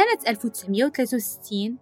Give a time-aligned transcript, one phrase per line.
[0.00, 1.76] سنة 1963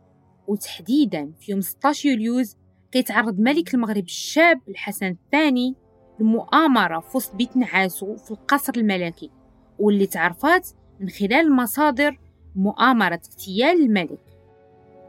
[0.49, 2.57] وتحديدا في يوم 16 يوليوز
[2.93, 5.75] كيتعرض ملك المغرب الشاب الحسن الثاني
[6.21, 9.31] لمؤامرة في وسط بيت نعاسو في القصر الملكي
[9.79, 10.69] واللي تعرفات
[11.01, 12.19] من خلال المصادر
[12.57, 14.21] مؤامرة اغتيال الملك.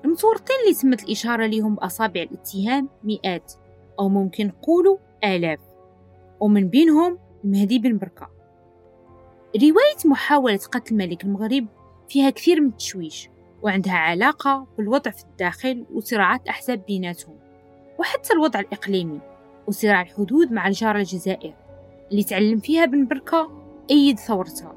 [0.06, 3.54] المتورطين اللي تمت الإشارة لهم بأصابع الاتهام مئات
[4.00, 5.60] أو ممكن نقولوا آلاف
[6.40, 8.30] ومن بينهم المهدي بن بركة.
[9.56, 11.68] رواية محاولة قتل ملك المغرب
[12.10, 13.30] فيها كثير من التشويش
[13.62, 17.36] وعندها علاقة بالوضع في الداخل وصراعات أحزاب بيناتهم
[18.00, 19.20] وحتى الوضع الإقليمي
[19.68, 21.54] وصراع الحدود مع الجارة الجزائر
[22.12, 23.52] اللي تعلم فيها بن بركة
[23.90, 24.76] أيد ثورتها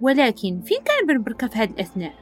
[0.00, 2.14] ولكن فين كان بن بركة في هذه الأثناء؟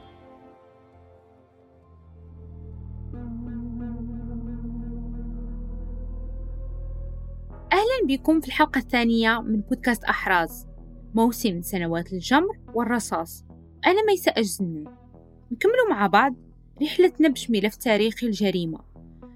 [7.73, 10.67] أهلا بكم في الحلقة الثانية من بودكاست أحراز
[11.15, 13.44] موسم سنوات الجمر والرصاص
[13.85, 14.83] أنا ميساء أجزنة
[15.51, 16.35] نكملوا مع بعض
[16.81, 18.79] رحلتنا بش ملف تاريخي الجريمة.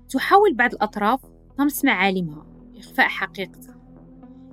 [0.09, 1.21] تحاول بعض الأطراف
[1.57, 2.45] طمس معالمها.
[2.77, 3.79] إخفاء حقيقتها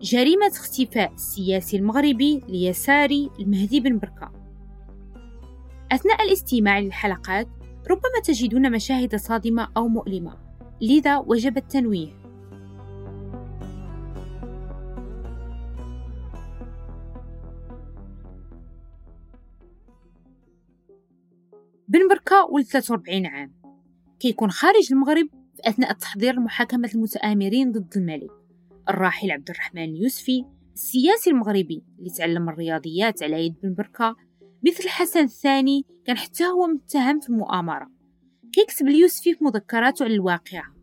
[0.01, 4.33] جريمة اختفاء السياسي المغربي اليساري المهدي بن بركة
[5.93, 7.49] أثناء الاستماع للحلقات
[7.91, 10.37] ربما تجدون مشاهد صادمة أو مؤلمة.
[10.81, 12.26] لذا وجب التنويه.
[21.89, 23.53] بن بركة ولد 43 عام.
[24.21, 28.31] كيكون خارج المغرب في أثناء التحضير لمحاكمة المتآمرين ضد الملك
[28.89, 34.17] الراحل عبد الرحمن اليوسفي السياسي المغربي اللي تعلم الرياضيات على يد بن بركة
[34.67, 37.91] مثل الحسن الثاني كان حتى هو متهم في المؤامرة.
[38.53, 40.75] كيكتب اليوسفي في مذكراته على الواقعة.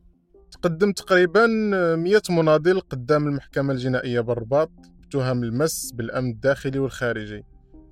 [0.52, 1.48] تقدم تقريبا
[1.96, 4.72] 100 مناضل قدام المحكمة الجنائية بالرباط
[5.02, 7.44] بتهم المس بالأمن الداخلي والخارجي.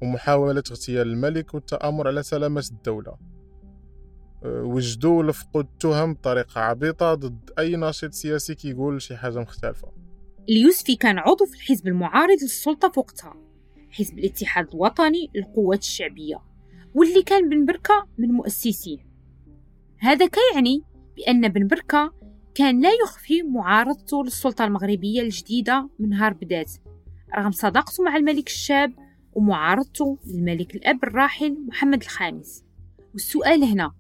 [0.02, 3.18] ومحاولة اغتيال الملك والتآمر على سلامة الدولة.
[4.44, 9.92] أه، وجدوا ولفقوا التهم بطريقة عبيطة ضد أي ناشط سياسي كيقول شي حاجة مختلفة.
[10.50, 13.34] اليوسفي كان عضو في الحزب المعارض للسلطة في وقتها
[13.92, 16.40] حزب الاتحاد الوطني للقوات الشعبية
[16.96, 18.98] واللي كان بن بركة من مؤسسيه.
[20.00, 20.84] هذا كيعني
[21.18, 22.14] بأن بن بركة
[22.56, 26.72] كان لا يخفي معارضته للسلطة المغربية الجديدة من نهار بدات
[27.38, 28.94] رغم صداقته مع الملك الشاب
[29.34, 32.64] ومعارضته للملك الأب الراحل محمد الخامس.
[33.14, 33.92] والسؤال هنا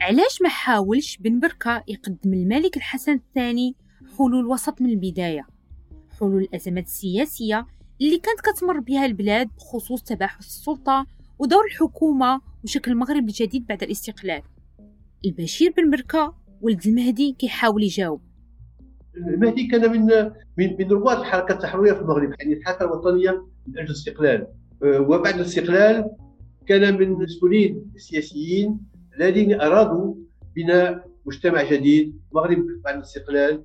[0.00, 3.76] علاش ما حاولش بن بركة يقدم الملك الحسن الثاني
[4.18, 5.46] حلول وسط من البداية؟
[6.20, 7.66] حلول الأزمات السياسية
[8.00, 11.06] اللي كانت كتمر بها البلاد بخصوص تباحث السلطة
[11.38, 14.42] ودور الحكومة وشكل المغرب الجديد بعد الاستقلال.
[15.24, 18.20] البشير بن بركة ولد المهدي كيحاول يجاوب.
[19.16, 20.06] المهدي كان من
[20.58, 23.30] من من رواد الحركه التحرريه في المغرب يعني الحركة الوطنية
[23.66, 24.46] من أجل الاستقلال.
[24.82, 26.10] وبعد الاستقلال
[26.66, 28.80] كان من المسؤولين السياسيين
[29.18, 30.14] الذين أرادوا
[30.56, 33.62] بناء مجتمع جديد مغرب بعد الاستقلال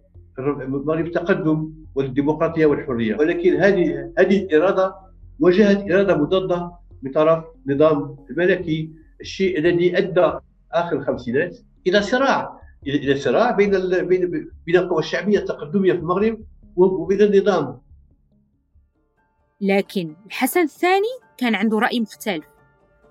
[0.67, 4.95] مغرب التقدم والديمقراطية والحرية ولكن هذه هذه الإرادة
[5.39, 6.71] واجهت إرادة مضادة
[7.03, 8.89] من طرف النظام الملكي
[9.21, 10.31] الشيء الذي أدى
[10.71, 11.57] آخر الخمسينات
[11.87, 13.71] إلى صراع إلى صراع بين.
[14.07, 16.39] بين بين القوى الشعبية التقدمية في المغرب
[16.75, 17.77] وبين النظام
[19.61, 22.45] لكن الحسن الثاني كان عنده رأي مختلف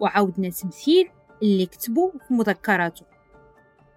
[0.01, 1.11] وعاودنا تمثيل
[1.43, 3.07] اللي كتبه في مذكراته.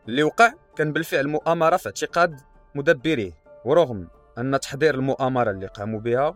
[0.07, 2.42] اللي وقع كان بالفعل مؤامرة في اعتقاد
[2.75, 3.31] مدبريه
[3.65, 4.07] ورغم
[4.38, 6.36] أن تحضير المؤامرة اللي قاموا بها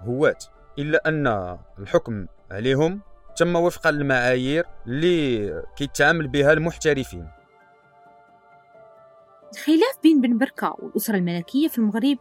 [0.00, 0.44] هوات
[0.78, 3.00] إلا أن الحكم عليهم
[3.36, 7.28] تم وفقا للمعايير اللي كيتعامل بها المحترفين.
[9.52, 12.18] الخلاف بين بن بركة والأسرة الملكية في المغرب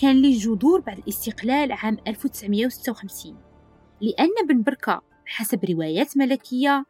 [0.00, 3.36] كان له جذور بعد الاستقلال عام 1956
[4.00, 6.84] لأن بن بركة حسب روايات ملكية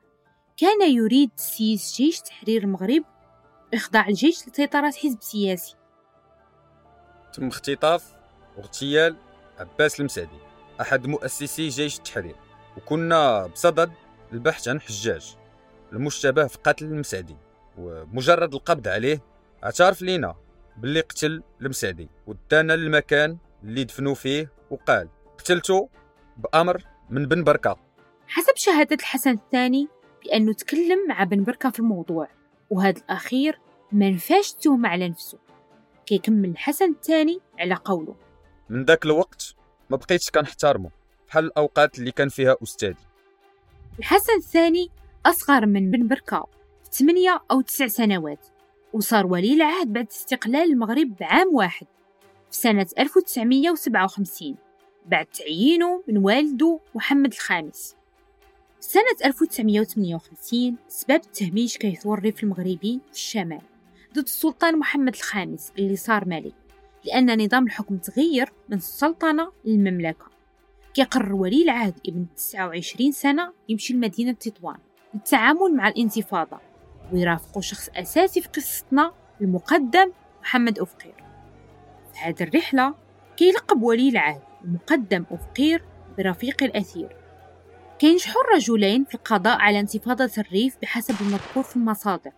[0.56, 3.04] كان يريد تسييس جيش تحرير المغرب
[3.74, 5.74] إخضاع الجيش لسيطرة حزب سياسي.
[7.32, 8.12] تم اختطاف
[8.56, 9.16] واغتيال
[9.58, 10.38] عباس المسعدي
[10.80, 12.36] أحد مؤسسي جيش التحرير
[12.76, 13.92] وكنا بصدد
[14.32, 15.36] البحث عن حجاج
[15.92, 17.36] المشتبه في قتل المسعدي
[17.78, 19.22] ومجرد القبض عليه
[19.64, 20.49] اعترف لينا.
[20.80, 25.88] باللي قتل المسعدي ودانا للمكان اللي دفنوا فيه وقال قتلته
[26.36, 27.76] بأمر من بن بركة.
[28.26, 29.88] حسب شهادة الحسن الثاني
[30.24, 32.28] بأنه تكلم مع بن بركة في الموضوع
[32.70, 33.58] وهذا الأخير
[33.92, 35.38] ما نفاش التهمة على نفسه
[36.06, 38.16] كيكمل الحسن الثاني على قوله.
[38.68, 39.54] من ذاك الوقت
[39.90, 40.90] ما بقيتش كنحترمه
[41.28, 43.06] بحال الأوقات اللي كان فيها أستاذي.
[43.98, 44.90] الحسن الثاني
[45.26, 46.46] أصغر من بن بركة
[46.92, 48.46] ثمانية أو تسع سنوات.
[48.92, 51.86] وصار ولي العهد بعد استقلال المغرب بعام واحد
[52.50, 54.56] في سنة 1957
[55.06, 57.96] بعد تعيينه من والده محمد الخامس.
[58.80, 63.60] سنة 1958 سبب التهميش كيثور الريف المغربي في الشمال
[64.12, 66.54] ضد السلطان محمد الخامس اللي صار ملك
[67.04, 70.26] لأن نظام الحكم تغير من السلطنة للمملكة.
[70.94, 74.78] كيقرر ولي العهد ابن 29 سنة يمشي لمدينة تطوان
[75.14, 76.69] للتعامل مع الانتفاضة.
[77.12, 80.12] ويرافقه شخص أساسي في قصتنا المقدم
[80.42, 81.14] محمد أفقير
[82.12, 82.94] في هذه الرحلة
[83.36, 85.84] كيلقب ولي العهد المقدم أفقير
[86.18, 87.16] برفيق الأثير.
[87.98, 92.30] كينجحوا الرجلين في القضاء على انتفاضة الريف بحسب المذكور في المصادر.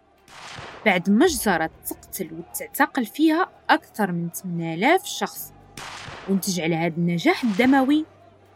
[0.87, 5.53] بعد مجزرة تقتل وتعتقل فيها أكثر من 8000 شخص.
[6.29, 8.05] ونتج على هذا النجاح الدموي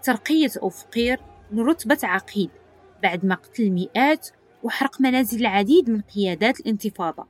[0.02, 1.20] ترقية أفقير
[1.52, 2.50] لرتبة عقيد
[3.02, 4.28] بعد ما قتل مئات
[4.66, 7.26] وحرق منازل العديد من قيادات الانتفاضة.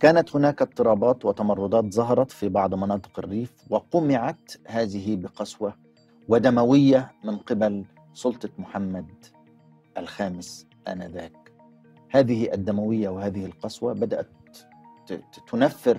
[0.00, 5.74] كانت هناك اضطرابات وتمردات ظهرت في بعض مناطق الريف وقمعت هذه بقسوة
[6.28, 7.84] ودموية من قبل
[8.14, 9.06] سلطة محمد
[9.98, 11.52] الخامس آنذاك.
[12.10, 14.37] هذه الدموية وهذه القسوة بدأت
[15.50, 15.96] تنفر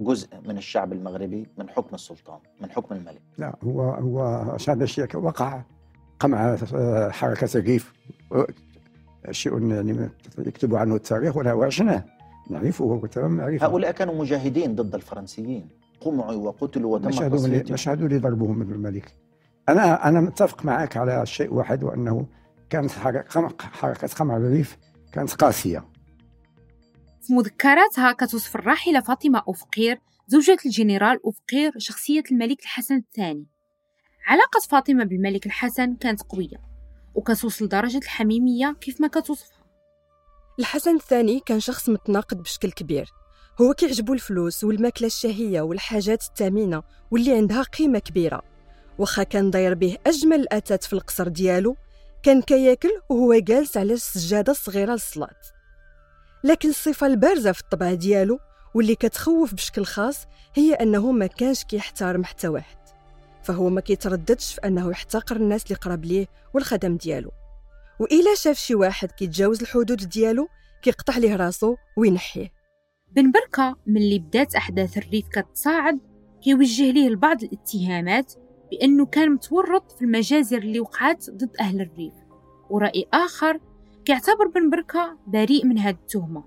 [0.00, 3.22] جزء من الشعب المغربي من حكم السلطان من حكم الملك.
[3.38, 4.22] لا هو هو
[4.68, 5.62] هذا الشيء وقع
[6.20, 6.56] قمع
[7.10, 7.92] حركة الريف
[9.30, 12.04] شيء يعني يكتب عنه التاريخ ولا وعشناه
[12.50, 13.66] نعرفه نعرفه.
[13.66, 15.68] هؤلاء كانوا مجاهدين ضد الفرنسيين
[16.00, 19.14] قمعوا وقتلوا وتم مشهدوا لي مشهدوا لي ضربهم من الملك.
[19.68, 22.26] أنا أنا متفق معك على شيء واحد وأنه
[22.70, 24.78] كانت حركة قمع الريف
[25.12, 25.84] كانت قاسية.
[27.30, 33.46] مذكراتها كتوصف الراحلة فاطمة أفقير زوجة الجنرال أفقير شخصية الملك الحسن الثاني.
[34.26, 36.56] علاقة فاطمة بالملك الحسن كانت قوية
[37.14, 39.66] وكتوصل لدرجة الحميمية كيف ما كتوصفها.
[40.58, 43.10] الحسن الثاني كان شخص متناقض بشكل كبير.
[43.60, 48.42] هو كيعجبو الفلوس والماكلة الشهية والحاجات الثمينة واللي عندها قيمة كبيرة.
[48.98, 51.76] واخا كان داير به أجمل الأثاث في القصر ديالو
[52.22, 55.55] كان كياكل وهو جالس على السجادة الصغيرة للصلاة.
[56.46, 58.38] لكن الصفة البارزة في الطبع ديالو
[58.74, 62.76] واللي كتخوف بشكل خاص هي أنه ما كانش كيحترم حتى واحد.
[63.42, 67.30] فهو ما كيترددش في أنه يحتقر الناس اللي قرب ليه والخدم ديالو.
[68.00, 70.48] وإلا شاف شي واحد كيتجاوز الحدود ديالو
[70.82, 72.52] كيقطع ليه راسو وينحيه.
[73.12, 75.98] بن بركة ملي بدات أحداث الريف كتصاعد
[76.44, 78.32] كيوجه ليه البعض الاتهامات
[78.70, 82.14] بأنه كان متورط في المجازر اللي وقعت ضد أهل الريف.
[82.70, 83.60] ورأي آخر
[84.06, 86.44] كيعتبر بن بركة بريء من هذه التهمة.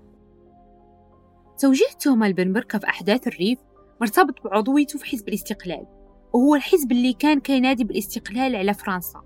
[1.58, 3.58] توجيه التهمة لبن بركة في أحداث الريف
[4.00, 5.86] مرتبط بعضويته في حزب الاستقلال
[6.32, 9.22] وهو الحزب اللي كان كينادي بالاستقلال على فرنسا.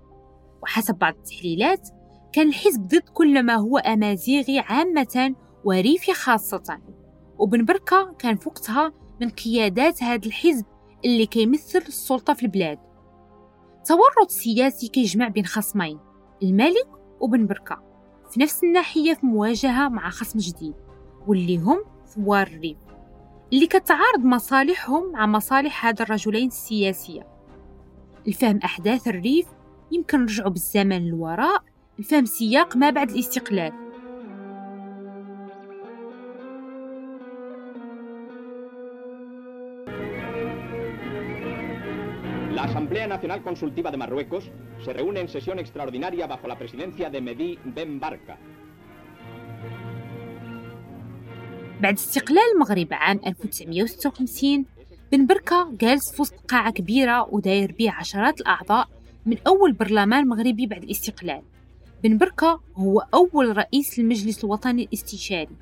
[0.63, 1.89] وحسب بعض التحليلات
[2.33, 6.79] كان الحزب ضد كل ما هو أمازيغي عامة وريفي خاصة.
[7.39, 10.65] وبن بركة كان في وقتها من قيادات هذا الحزب
[11.05, 12.79] اللي كيمثل السلطة في البلاد.
[13.85, 15.99] تورط سياسي كيجمع بين خصمين
[16.43, 16.89] الملك
[17.19, 17.94] وبن بركة.
[18.35, 20.73] في نفس الناحية في مواجهة مع خصم جديد
[21.27, 22.77] واللي هم ثوار الريف.
[23.53, 27.27] اللي كتعارض مصالحهم مع مصالح هذا الرجلين السياسية.
[28.27, 29.45] الفهم أحداث الريف
[29.91, 31.63] يمكن نرجعوا بالزمن للوراء
[31.99, 33.73] لفهم سياق ما بعد الاستقلال.
[42.65, 44.43] Asamblea Nacional Consultiva de Marruecos
[44.83, 48.37] se reúne en sesión extraordinaria bajo la presidencia de Mehdi Ben Barka.
[51.81, 54.65] بعد استقلال المغرب عام 1956
[55.11, 58.87] بن بركة جالس في وسط قاعة كبيرة وداير بيه عشرات الأعضاء
[59.25, 61.41] من أول برلمان مغربي بعد الاستقلال.
[62.03, 65.55] بن بركة هو أول رئيس للمجلس الوطني الاستشاري.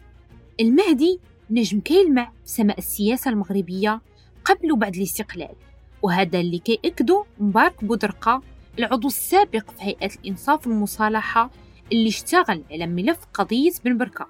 [0.59, 1.19] المهدي
[1.49, 4.01] نجم كيلمع سماء السياسة المغربية
[4.45, 5.55] قبل وبعد الاستقلال.
[6.03, 8.41] وهذا اللي كيأكدو مبارك بودرقة
[8.79, 11.49] العضو السابق في هيئة الإنصاف والمصالحة
[11.91, 14.27] اللي اشتغل على ملف قضية بن بركة.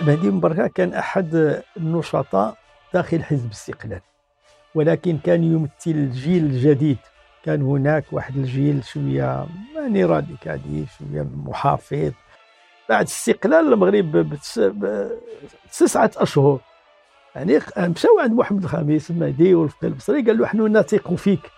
[0.00, 2.56] مهدي مبركة كان أحد النشطاء
[2.94, 4.00] داخل حزب الاستقلال
[4.74, 6.98] ولكن كان يمثل الجيل الجديد.
[7.44, 9.46] كان هناك واحد الجيل شوية
[9.96, 12.12] يعني راديكالي شوية محافظ.
[12.88, 14.36] بعد استقلال المغرب
[15.66, 16.58] بتسعة أشهر.
[17.34, 21.50] يعني مشاو عند محمد الخامس المهدي والفقيه البصري قال له نحن نثق فيك.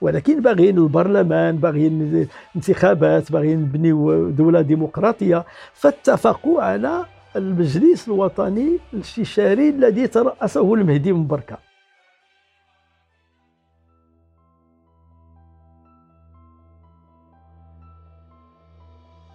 [0.00, 5.44] ولكن باغيين البرلمان باغيين انتخابات باغيين نبنيو دولة ديمقراطية
[5.74, 7.04] فاتفقوا على
[7.36, 11.58] المجلس الوطني الاستشاري الذي ترأسه المهدي من بركة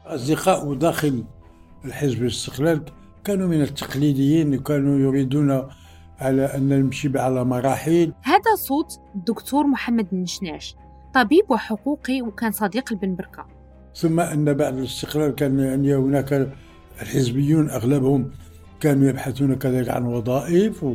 [0.06, 1.24] أصدقاء داخل
[1.86, 2.82] الحزب الاستقلال
[3.24, 5.68] كانوا من التقليديين وكانوا يريدون
[6.20, 8.14] على أن نمشي على مراحل.
[8.24, 10.76] هذا صوت الدكتور محمد النشناش
[11.14, 13.46] طبيب وحقوقي وكان صديق البن بركة.
[13.96, 16.50] ثم أن بعد الاستقلال كان يعني هناك
[17.02, 18.32] الحزبيون أغلبهم
[18.80, 20.86] كانوا يبحثون كذلك عن وظائف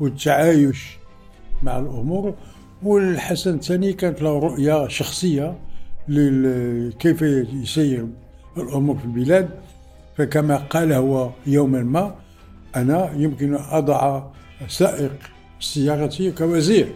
[0.00, 0.98] والتعايش
[1.62, 2.34] مع الأمور.
[2.82, 5.58] والحسن الثاني كانت له رؤية شخصية
[6.98, 8.08] كيف يسير.
[8.56, 9.50] الأمور في البلاد
[10.16, 12.14] فكما قال هو يوما ما
[12.76, 14.22] أنا يمكن أضع
[14.68, 15.12] سائق
[15.60, 16.92] سيارتي كوزير.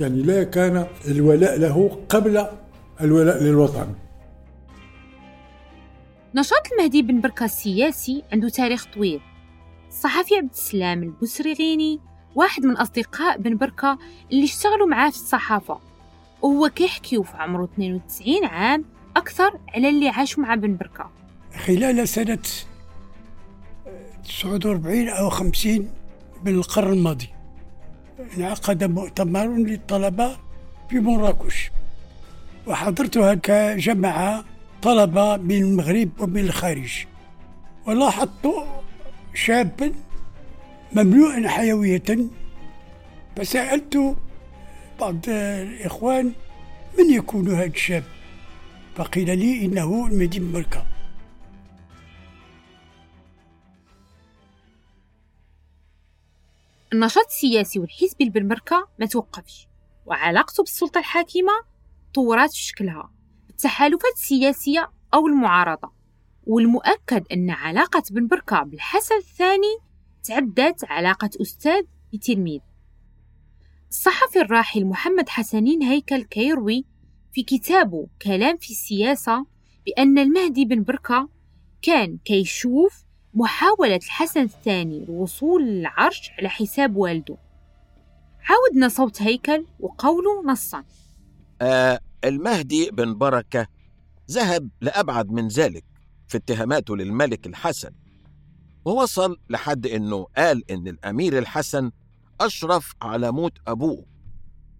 [0.00, 2.46] يعني لا كان الولاء له قبل
[3.00, 3.94] الولاء للوطن.
[6.34, 9.20] نشاط المهدي بن بركة السياسي عنده تاريخ طويل.
[9.88, 12.00] الصحفي عبد السلام البسرغيني
[12.34, 13.98] واحد من أصدقاء بن بركة
[14.32, 15.78] اللي اشتغلوا معاه في الصحافة.
[16.42, 18.84] وهو كيحكيو في عمره 92 عام
[19.16, 21.10] أكثر على اللي عاشوا مع بن بركة.
[21.66, 22.38] خلال سنة
[24.24, 25.90] 49 أو 50
[26.44, 27.28] من القرن الماضي
[28.36, 30.36] انعقد مؤتمر للطلبة
[30.90, 31.70] في مراكش
[32.66, 34.44] وحضرتها كجماعة
[34.82, 37.06] طلبة من المغرب ومن الخارج
[37.86, 38.54] ولاحظت
[39.34, 39.92] شابا
[40.92, 42.02] مملوءا حيوية.
[43.36, 44.16] فسألت
[45.00, 46.32] بعض الإخوان
[46.98, 48.04] من يكون هذا الشاب؟
[48.94, 50.86] فقيل لي إنه المهدي مركة
[56.92, 59.68] النشاط السياسي والحزبي بالمركة ما توقفش
[60.06, 61.52] وعلاقته بالسلطة الحاكمة
[62.14, 63.12] طورات في شكلها
[63.50, 65.92] التحالفات السياسية أو المعارضة
[66.46, 69.78] والمؤكد أن علاقة بن بركة بالحسن الثاني
[70.24, 71.82] تعدت علاقة أستاذ
[72.12, 72.60] بتلميذ.
[73.90, 76.84] الصحفي الراحل محمد حسنين هيكل كيروي
[77.32, 79.46] في كتابه كلام في السياسة
[79.86, 81.28] بأن المهدي بن بركة
[81.82, 87.36] كان كيشوف محاولة الحسن الثاني للوصول للعرش على حساب والده.
[88.44, 90.84] عاودنا صوت هيكل وقوله نصا.
[91.62, 93.66] آه المهدي بن بركة
[94.30, 95.84] ذهب لأبعد من ذلك
[96.28, 97.90] في اتهاماته للملك الحسن.
[98.84, 101.90] ووصل لحد إنه قال إن الأمير الحسن
[102.40, 104.11] أشرف على موت أبوه.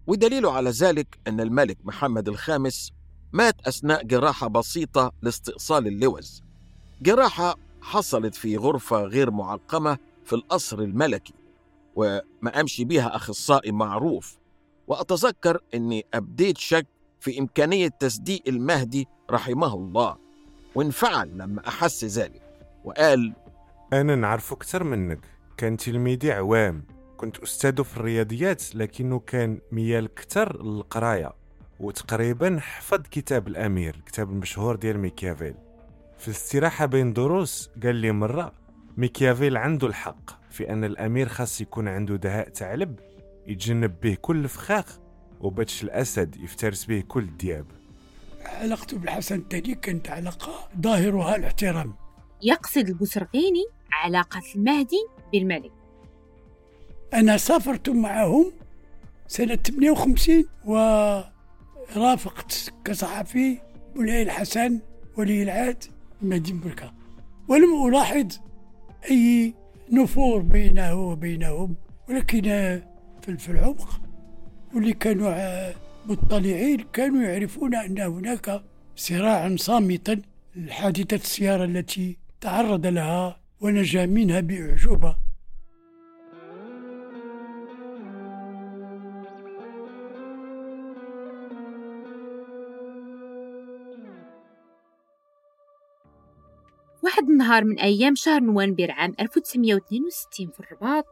[0.07, 2.91] ودليله على ذلك أن الملك محمد الخامس
[3.33, 6.43] مات أثناء جراحة بسيطة لاستئصال اللوز.
[7.01, 11.33] جراحة حصلت في غرفة غير معقمة في القصر الملكي
[11.95, 14.37] وما أمشي بيها أخصائي معروف.
[14.87, 16.87] وأتذكر إني أبديت شك
[17.19, 20.17] في إمكانية تصديق المهدي رحمه الله.
[20.75, 22.41] وانفعل لما أحس ذلك.
[22.85, 23.33] وقال
[23.93, 25.19] أنا نعرف أكثر منك.
[25.57, 26.83] كان تلميذي عوام.
[27.17, 31.33] كنت أستاذه في الرياضيات لكنه كان ميال كتر للقراية
[31.79, 35.55] وتقريبا حفظ كتاب الأمير الكتاب المشهور ديال ميكيافيل
[36.17, 38.53] في الاستراحة بين دروس قال لي مرة
[38.97, 42.99] ميكيافيل عنده الحق في أن الأمير خاص يكون عنده دهاء ثعلب
[43.47, 44.99] يتجنب به كل فخاخ
[45.39, 47.65] وباتش الأسد يفترس به كل دياب
[48.45, 51.93] علاقته بالحسن الثاني كانت علاقة ظاهرها الاحترام.
[52.41, 55.71] يقصد البسرقيني علاقة المهدي بالملك.
[57.13, 58.51] أنا سافرت معهم
[59.27, 60.45] سنة 58
[61.95, 63.57] ورافقت كصحفي
[63.95, 64.79] مولاي الحسن
[65.17, 65.83] ولي العهد
[66.21, 66.93] مهدي بركة.
[67.47, 68.37] ولم ألاحظ
[69.11, 69.53] أي
[69.91, 71.75] نفور بينه وبينهم
[72.09, 72.41] ولكن
[73.37, 74.01] في العمق
[74.73, 75.71] واللي كانوا
[76.05, 78.63] مطلعين كانوا يعرفون أن هناك
[78.95, 80.21] صراعا صامتا
[80.69, 85.15] حادثة السيارة التي تعرض لها ونجا منها بأعجوبة.
[97.23, 101.05] واحد النهار من أيام شهر نوفمبر عام 1962 في الرباط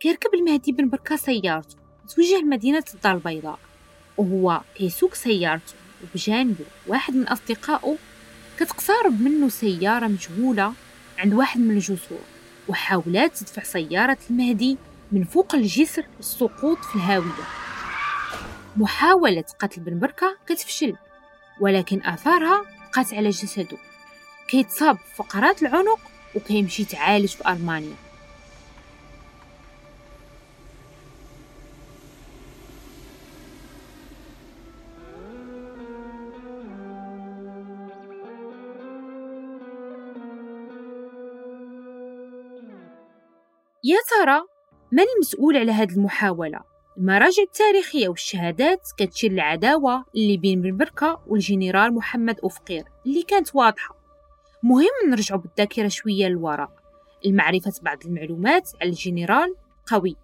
[0.00, 3.58] كيركب المهدي بن بركة سيارته متوجه لمدينة الدار البيضاء.
[4.16, 7.96] وهو كيسوق سيارته وبجانبه واحد من أصدقائه
[8.58, 10.72] كتقترب منه سيارة مجهولة
[11.18, 12.24] عند واحد من الجسور
[12.68, 14.78] وحاولت تدفع سيارة المهدي
[15.12, 17.44] من فوق الجسر للسقوط في الهاوية.
[18.76, 20.96] محاولة قتل بن بركة كتفشل
[21.60, 23.78] ولكن آثارها بقات على جسده.
[24.48, 26.00] كيتصاب في فقرات العنق
[26.34, 27.96] وكيمشي يتعالج في ألمانيا
[43.84, 44.40] يا ترى
[44.92, 46.60] من المسؤول على هذه المحاولة؟
[46.96, 53.97] المراجع التاريخية والشهادات كتشير العداوة اللي بين بن بركة والجنرال محمد أوفقير اللي كانت واضحة
[54.62, 56.70] مهم نرجعوا بالذاكرة شوية للوراء.
[57.24, 59.54] لمعرفة بعض المعلومات على الجنرال
[59.86, 60.16] القوي.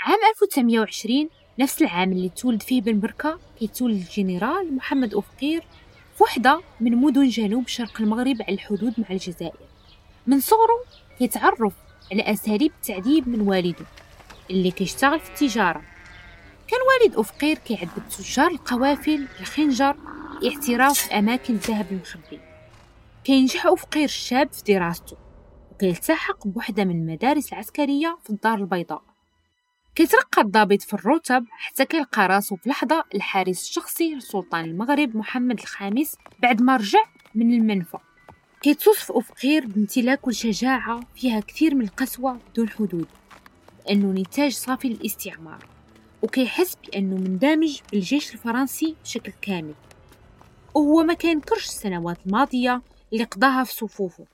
[0.00, 1.28] عام 1920
[1.58, 5.66] نفس العام اللي تولد فيه بن بركة كيتولد الجنرال محمد أوفقير
[6.16, 9.58] في وحدة من مدن جنوب شرق المغرب على الحدود مع الجزائر.
[10.26, 10.84] من صغره
[11.18, 11.74] كيتعرف
[12.12, 13.86] على أساليب التعذيب من والده.
[14.50, 15.82] اللي كيشتغل في التجارة.
[16.68, 19.96] كان والد أفقير كيعذب تجار القوافل بالخنجر
[20.42, 22.40] لاعتراف بأماكن الذهب المخبي.
[23.24, 25.16] كينجح أفقير الشاب في دراسته
[25.72, 29.02] وكيلتحق بوحدة من المدارس العسكرية في الدار البيضاء.
[29.94, 36.16] كيترقى الضابط في الرتب حتى كيلقى راسو في لحظة الحارس الشخصي لسلطان المغرب محمد الخامس
[36.42, 37.04] بعد ما رجع
[37.34, 37.98] من المنفى.
[38.60, 43.06] كيتوصف أفقير بامتلاك والشجاعة فيها كثير من القسوة بدون حدود
[43.86, 45.66] لأنه نتاج صافي للاستعمار.
[46.22, 49.74] وكيحس بأنه مندمج بالجيش الفرنسي بشكل كامل.
[50.74, 54.24] وهو ما كينكرش السنوات الماضية اللي قضاها في صفوفه.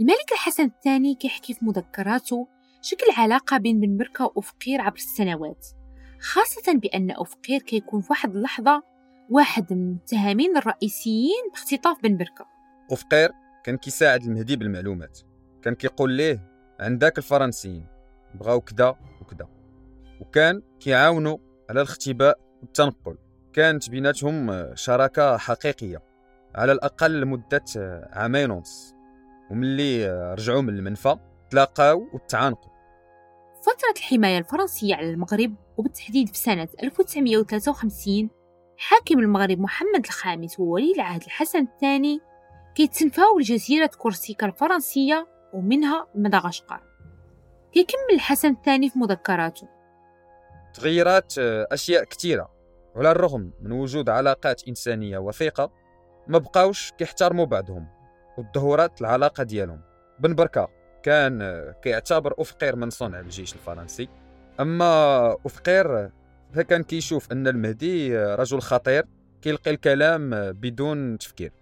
[0.00, 2.48] الملك الحسن الثاني كيحكي في مذكراته
[2.82, 5.66] شكل علاقة بين بن بركة وأفقير عبر السنوات
[6.20, 8.82] خاصة بأن أفقير كيكون في واحد اللحظة
[9.30, 12.46] واحد من المتهمين الرئيسيين باختطاف بن بركة.
[12.90, 13.30] وفقير
[13.64, 15.18] كان كيساعد المهدي بالمعلومات.
[15.62, 16.48] كان كيقول ليه
[16.80, 17.86] عندك الفرنسيين
[18.34, 19.46] بغاو كدا وكدا.
[20.20, 21.38] وكان كيعاونوا
[21.70, 23.18] على الاختباء والتنقل.
[23.52, 26.02] كانت بيناتهم شراكة حقيقية
[26.54, 27.64] على الأقل لمدة
[28.12, 28.94] عامين ونص.
[29.50, 31.16] وملي رجعوا من المنفى
[31.50, 32.74] تلاقاو وتعانقوا
[33.62, 38.30] فترة الحماية الفرنسية على المغرب وبالتحديد في سنة 1953
[38.76, 42.20] حاكم المغرب محمد الخامس وولي العهد الحسن الثاني
[42.74, 46.80] كيتسنفاو لجزيرة كورسيكا الفرنسية ومنها مدغشقر.
[47.72, 49.68] كيكمل الحسن الثاني في مذكراته.
[50.74, 52.50] تغيرات أشياء كثيرة.
[52.94, 55.72] وعلى الرغم من وجود علاقات إنسانية وثيقة
[56.28, 57.88] ما بقاوش كيحترموا بعضهم
[58.38, 59.80] وتدهورات العلاقة ديالهم.
[60.18, 60.68] بن بركة
[61.02, 64.08] كان كيعتبر أفقير من صنع الجيش الفرنسي.
[64.60, 66.10] أما أفقير
[66.54, 69.04] فكان كيشوف أن المهدي رجل خطير
[69.42, 71.52] كيلقي الكلام بدون تفكير.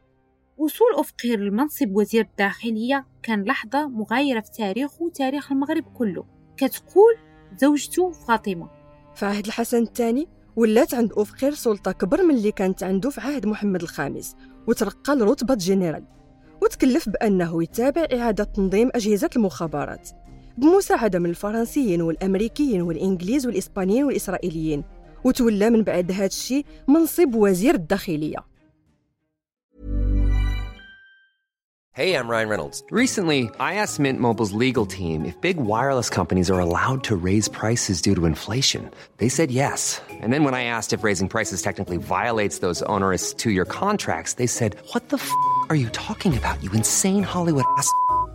[0.57, 6.24] وصول أفقير لمنصب وزير الداخلية كان لحظة مغايرة في تاريخه وتاريخ المغرب كله.
[6.57, 7.14] كتقول
[7.57, 8.70] زوجته فاطمة.
[9.14, 13.46] في عهد الحسن الثاني ولات عند أفقير سلطة كبر من اللي كانت عنده في عهد
[13.46, 16.05] محمد الخامس وترقى لرتبة جنرال
[16.62, 20.11] وتكلف بأنه يتابع إعادة تنظيم أجهزة المخابرات.
[20.59, 24.85] بمساعدة من الفرنسيين والأمريكيين والإنجليز والإسبانيين والإسرائيليين
[25.25, 28.53] وتولى من بعد هذا الشيء منصب وزير الداخلية
[31.95, 32.83] Hey, I'm Ryan Reynolds.
[32.91, 37.49] Recently, I asked Mint Mobile's legal team if big wireless companies are allowed to raise
[37.49, 38.91] prices due to inflation.
[39.19, 40.01] They said yes.
[40.09, 44.35] And then when I asked if raising prices technically violates those onerous two year contracts,
[44.41, 45.31] they said, What the f
[45.69, 47.93] are you talking about, you insane Hollywood ass?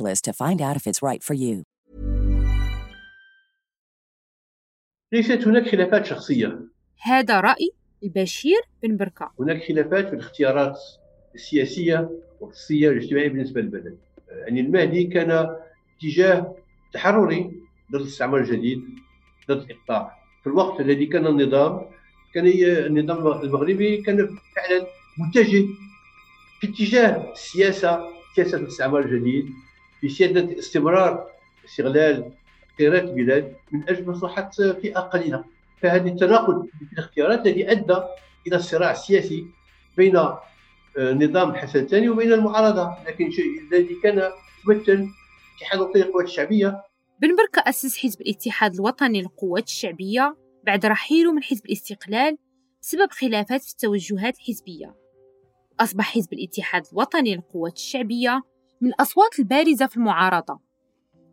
[0.00, 1.62] to find out if it's right for you.
[5.12, 6.58] ليست هناك خلافات شخصية.
[7.02, 7.70] هذا رأي
[8.02, 10.78] البشير بن بركة هناك خلافات في الاختيارات
[11.34, 13.98] السياسية والخصوصية والاجتماعية بالنسبة للبلد.
[14.28, 15.56] يعني المهدي كان
[15.96, 16.56] اتجاه
[16.92, 17.50] تحرري
[17.92, 18.82] ضد الاستعمار الجديد
[19.50, 20.18] ضد الإقطاع.
[20.42, 21.80] في الوقت الذي كان النظام
[22.34, 22.46] كان
[22.86, 24.16] النظام المغربي كان
[24.56, 24.86] فعلا
[25.18, 25.66] متجه
[26.60, 29.46] في اتجاه السياسة سياسة الاستعمار الجديد.
[30.02, 31.30] في سيادة استمرار
[31.64, 32.32] استغلال
[32.78, 35.44] خيرات البلاد من أجل مصلحة فئة قليلة.
[35.80, 37.96] فهذا التناقض في الاختيارات الذي أدى
[38.46, 39.46] إلى الصراع السياسي
[39.96, 40.12] بين
[40.98, 42.96] نظام الحسن الثاني وبين المعارضة.
[43.06, 43.30] لكن
[43.72, 44.30] الذي كان
[44.68, 45.08] يمثل
[45.56, 46.82] اتحاد القوات الشعبية.
[47.20, 50.36] بن بركة أسس حزب الاتحاد الوطني للقوات الشعبية
[50.66, 52.38] بعد رحيله من حزب الاستقلال
[52.82, 54.94] بسبب خلافات في التوجهات الحزبية.
[55.80, 58.42] أصبح حزب الاتحاد الوطني للقوات الشعبية
[58.82, 60.60] من الأصوات البارزة في المعارضة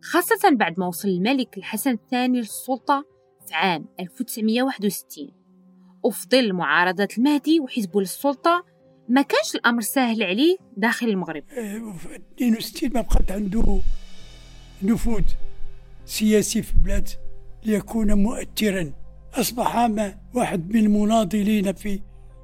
[0.04, 3.06] خاصة بعد ما وصل الملك الحسن الثاني للسلطة
[3.48, 5.28] في عام 1961
[6.04, 8.66] وفي ظل معارضة المهدي وحزبه للسلطة
[9.10, 11.44] ما كانش الأمر سهل عليه داخل المغرب.
[11.48, 13.80] في 62 ما بقات عنده
[14.84, 15.24] نفوذ
[16.06, 17.10] سياسي في البلاد
[17.64, 18.94] ليكون مؤثرا.
[19.34, 19.90] أصبح
[20.34, 22.02] واحد من المناضلين في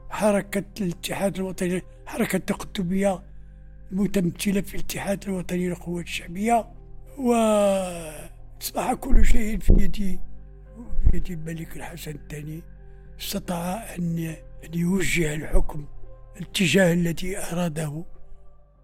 [0.09, 3.23] حركة الاتحاد الوطني حركة التقطبية
[3.95, 6.67] المتمثلة في الاتحاد الوطني للقوات الشعبية
[7.17, 10.19] وأصبح كل شيء في يد
[11.11, 12.63] في يد الملك الحسن الثاني.
[13.19, 14.35] استطاع أن
[14.73, 15.85] يوجه الحكم
[16.37, 18.03] الاتجاه الذي أراده.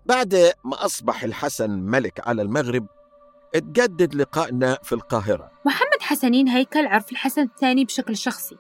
[0.06, 2.88] بعد ما أصبح الحسن ملك على المغرب
[3.56, 5.52] اتجدد لقائنا في القاهرة.
[5.66, 8.58] محمد حسنين هيكل عرف الحسن الثاني بشكل شخصي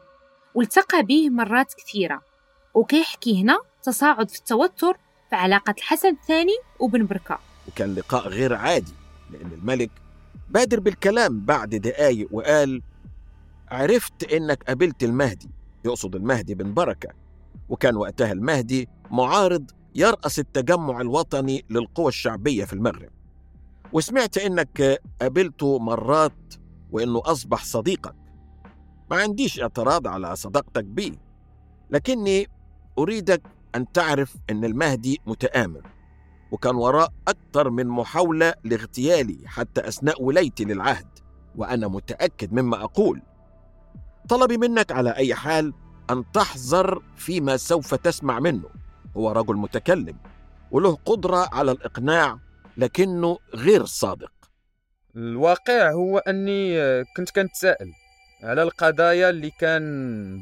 [0.56, 2.22] والتقى به مرات كثيرة.
[2.74, 3.60] وكيحكي هنا.
[3.84, 4.98] تصاعد في التوتر
[5.36, 8.94] علاقة الحسن الثاني وبن بركة وكان لقاء غير عادي
[9.32, 9.91] لأن الملك
[10.50, 12.82] بادر بالكلام بعد دقايق وقال
[13.72, 15.50] عرفت إنك قابلت المهدي
[15.86, 17.10] يقصد المهدي بن بركة.
[17.70, 23.10] وكان وقتها المهدي معارض يرأس التجمع الوطني للقوى الشعبية في المغرب.
[23.94, 26.54] وسمعت إنك قابلته مرات
[26.91, 28.15] وإنه أصبح صديقك.
[29.12, 31.13] ما عنديش اعتراض على صداقتك بيه
[31.89, 32.48] لكني
[32.98, 33.41] أريدك
[33.76, 35.82] أن تعرف أن المهدي متآمر
[36.52, 41.08] وكان وراء أكثر من محاولة لاغتيالي حتى أثناء ولايتي للعهد
[41.56, 43.22] وأنا متأكد مما أقول.
[44.30, 45.74] طلبي منك على أي حال
[46.10, 48.70] أن تحذر فيما سوف تسمع منه.
[49.18, 50.18] هو رجل متكلم
[50.72, 52.40] وله قدرة على الإقناع
[52.78, 54.32] لكنه غير صادق.
[55.16, 56.78] الواقع هو أني
[57.18, 57.92] كنت كنتسائل
[58.44, 59.82] على القضايا اللي كان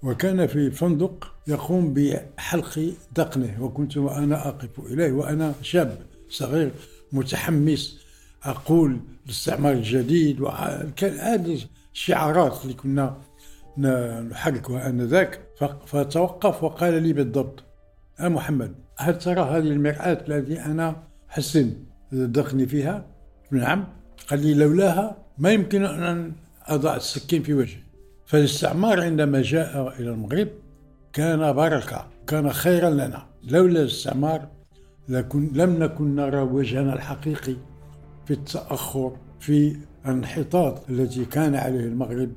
[0.02, 5.98] وكان في فندق يقوم بحلق دقنه وكنت وأنا أقف إليه وأنا شاب
[6.30, 6.70] صغير
[7.12, 7.98] متحمس
[8.44, 10.42] أقول الاستعمار الجديد
[11.02, 11.58] هذه
[11.94, 13.16] الشعارات اللي كنا
[14.30, 15.40] نحركها آنذاك
[15.86, 17.62] فتوقف وقال لي بالضبط
[18.20, 20.96] يا محمد هل ترى هذه المرآة التي أنا
[21.28, 21.72] حسن
[22.12, 23.06] دقني فيها؟
[23.50, 23.84] نعم
[24.28, 26.32] قال لي لولاها ما يمكن أن
[26.66, 27.80] أضع السكين في وجهي.
[28.26, 30.48] فالاستعمار عندما جاء إلى المغرب
[31.12, 33.26] كان بركة كان خيرا لنا.
[33.42, 34.48] لولا الاستعمار
[35.08, 37.56] لكن لم نكن نرى وجهنا الحقيقي
[38.26, 42.30] في التأخر في الانحطاط الذي كان عليه المغرب.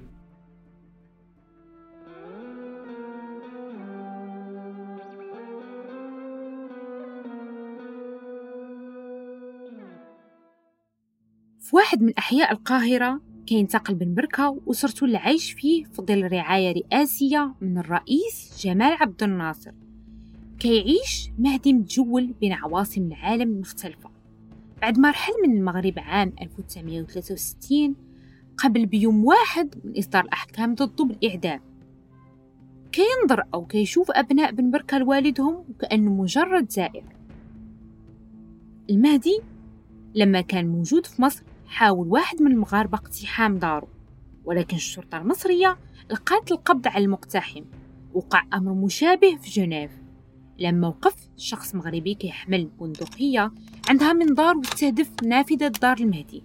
[11.70, 16.72] في واحد من أحياء القاهرة كينتقل بن بركة وأسرته اللي عايش فيه في ظل رعاية
[16.72, 19.72] رئاسية من الرئيس جمال عبد الناصر
[20.60, 24.10] كيعيش مهدي متجول بين عواصم العالم المختلفة.
[24.82, 27.96] بعد ما رحل من المغرب عام 1963
[28.58, 31.60] قبل بيوم واحد من إصدار الأحكام ضده بالإعدام
[32.92, 37.04] كينظر أو كيشوف أبناء بن بركة لوالدهم وكأنه مجرد زائر.
[38.90, 39.40] المهدي
[40.16, 43.88] لما كان موجود في مصر حاول واحد من المغاربة اقتحام داره
[44.46, 45.78] ولكن الشرطة المصرية
[46.12, 47.64] لقات القبض على المقتحم.
[48.14, 49.92] وقع أمر مشابه في جنيف.
[50.60, 53.52] لما وقف شخص مغربي كيحمل بندقية
[53.90, 56.44] عندها منظار وتستهدف نافذة دار المهدي.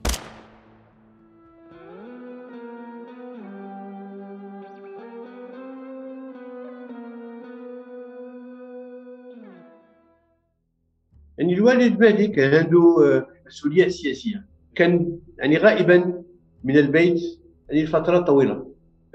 [11.39, 12.05] يعني الوالد
[12.39, 14.54] عنده آه، مسؤوليات سياسية.
[14.75, 16.23] كان يعني غائبا
[16.65, 17.23] من البيت
[17.69, 18.67] يعني لفترات طويلة.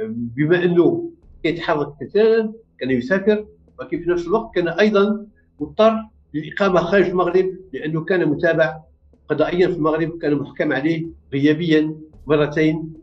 [0.10, 1.12] بما إنه
[1.44, 3.46] يتحرك كثيرا كان يسافر
[3.80, 5.26] ولكن في نفس الوقت كان أيضا
[5.60, 5.96] مضطر
[6.34, 8.80] للاقامه خارج المغرب لأنه كان متابع
[9.30, 11.96] قضائيا في المغرب كان محكم عليه غيابيا
[12.28, 12.94] مرتين.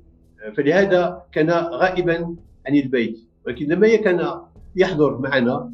[0.57, 3.19] فلهذا كان غائبا عن البيت.
[3.47, 4.41] ولكن لما كان
[4.77, 5.73] يحضر معنا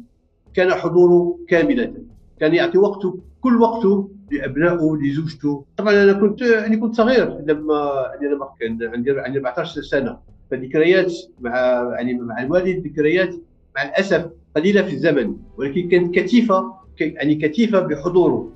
[0.53, 1.93] كان حضوره كاملا.
[2.39, 5.65] كان يعطي وقته كل وقته لأبنائه لزوجته.
[5.77, 10.17] طبعا أنا كنت يعني كنت صغير لما يعني لما كان عندي عندي 14 سنة.
[10.51, 11.55] فذكريات مع
[11.95, 13.35] يعني مع الوالد ذكريات
[13.75, 15.35] مع الأسف قليلة في الزمن.
[15.57, 18.49] ولكن كانت كثيفه يعني كثيفه بحضوره.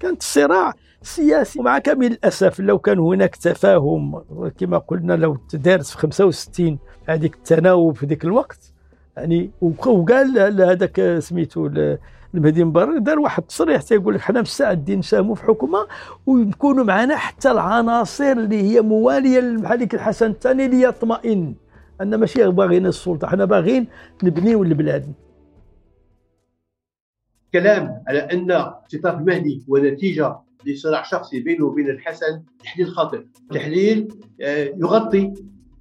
[0.00, 1.60] كانت الصراع سياسي.
[1.60, 4.22] ومع كامل الأسف لو كان هناك تفاهم
[4.58, 8.72] كما قلنا لو تدارس في 65 هذيك التناوب في ذاك الوقت
[9.16, 11.68] يعني وقال هذاك سميتو
[12.34, 15.86] المهدي مبارك دار واحد التصريح تيقول لك حنا مستعدين نساهموا في حكومة
[16.26, 21.54] ويكونوا معنا حتى العناصر اللي هي موالية للملك الحسن الثاني ليطمئن
[22.00, 23.86] ان ماشي باغيين السلطة حنا باغيين
[24.22, 25.12] نبنيو البلاد.
[27.52, 33.20] كلام على أن اختطاف المهدي هو نتيجة لصراع شخصي بينه وبين الحسن تحليل خاطئ.
[33.50, 34.08] تحليل
[34.40, 35.34] آه، يغطي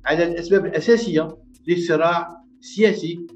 [0.06, 2.28] على الأسباب الأساسية للصراع
[2.60, 3.28] السياسي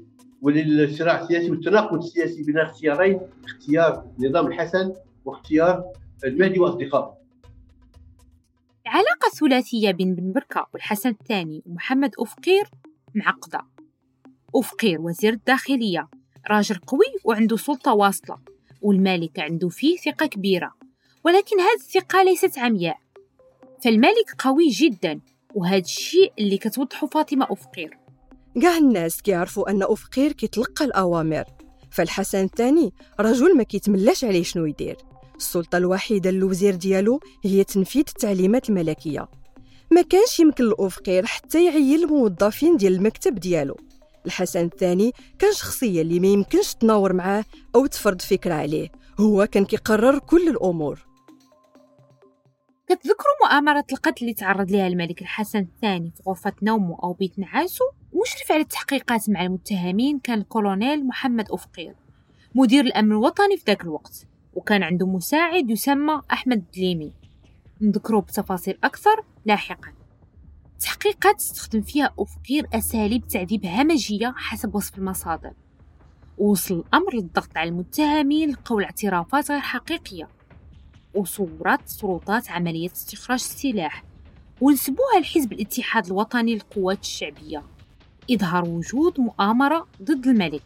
[0.44, 4.92] وللصراع السياسي والتناقض السياسي بين اختيارين اختيار نظام الحسن
[5.24, 5.84] واختيار
[6.24, 7.14] المهدي وأصدقائه.
[8.86, 12.64] العلاقة الثلاثية بين بن بركة والحسن الثاني ومحمد أفقير
[13.14, 13.60] معقدة.
[14.56, 16.08] أفقير وزير الداخلية
[16.50, 18.38] راجل قوي وعنده سلطة واصلة
[18.82, 20.72] والملك عنده فيه ثقة كبيرة
[21.24, 22.96] ولكن هذه الثقة ليست عمياء.
[23.84, 25.20] فالملك قوي جدا
[25.54, 28.03] وهذا الشيء اللي كتوضحه فاطمة أفقير.
[28.62, 31.44] كاع الناس كيعرفوا أن أفقير كيتلقى الأوامر.
[31.90, 34.96] فالحسن الثاني رجل ما كيتملاش عليه شنو يدير.
[35.36, 39.28] السلطة الوحيدة للوزير ديالو هي تنفيذ التعليمات الملكية.
[39.90, 43.76] ما كانش يمكن لأفقير حتى يعين الموظفين ديال المكتب ديالو.
[44.26, 48.88] الحسن الثاني كان شخصية اللي ما يمكنش تناور معاه أو تفرض فكرة عليه.
[49.20, 51.06] هو كان كيقرر كل الأمور.
[52.86, 57.84] كتذكروا مؤامرة القتل اللي تعرض لها الملك الحسن الثاني في غرفة نومه أو بيت نعاسه
[58.22, 61.94] مشرف على التحقيقات مع المتهمين كان الكولونيل محمد أفقير
[62.54, 67.12] مدير الأمن الوطني في ذاك الوقت وكان عنده مساعد يسمى أحمد دليمي.
[67.80, 69.92] نذكره بتفاصيل أكثر لاحقا.
[70.74, 75.52] التحقيقات استخدم فيها أفقير أساليب تعذيب همجية حسب وصف المصادر.
[76.38, 80.28] ووصل الأمر للضغط على المتهمين لقول اعترافات غير حقيقية.
[81.14, 84.04] وصورات سلطات عملية استخراج السلاح.
[84.60, 87.62] ونسبوها لحزب الاتحاد الوطني للقوات الشعبية.
[88.30, 90.62] إظهار وجود مؤامرة ضد الملك.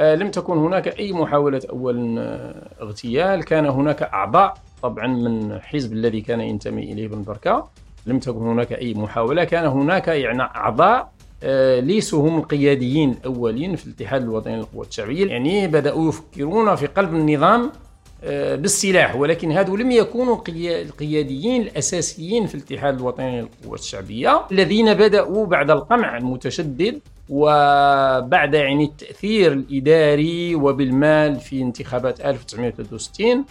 [0.00, 3.44] آه لم تكن هناك أي محاولة أولا آه، اغتيال.
[3.44, 7.68] كان هناك أعضاء طبعا من حزب الذي كان ينتمي إليه بن بركة.
[8.06, 9.44] لم تكن هناك أي محاولة.
[9.44, 15.26] كان هناك يعني أعضاء آه، ليسوا هم القياديين الأولين في الاتحاد الوطني للقوات الشعبية.
[15.26, 17.72] يعني بدأوا يفكرون في قلب النظام
[18.22, 25.70] بالسلاح ولكن هذو لم يكونوا القياديين الأساسيين في الاتحاد الوطني للقوات الشعبية الذين بدأوا بعد
[25.70, 33.44] القمع المتشدد وبعد يعني التأثير الإداري وبالمال في انتخابات 1963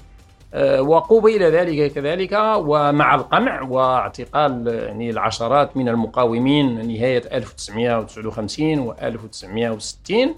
[0.54, 10.36] آه، وقوبل ذلك كذلك ومع القمع واعتقال يعني العشرات من المقاومين نهاية 1959 و 1960